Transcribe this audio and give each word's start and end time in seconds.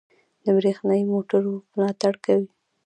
د 0.43 0.45
بریښنايي 0.57 1.03
موټرو 1.13 1.53
ملاتړ 1.73 2.13
کوي. 2.25 2.49